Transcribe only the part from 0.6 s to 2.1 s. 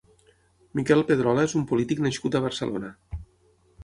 Miquel Pedrola és un polític